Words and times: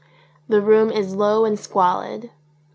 The 0.49 0.61
room 0.61 0.89
is 0.89 1.13
low 1.15 1.45
and 1.45 1.59
squalid. 1.59 2.31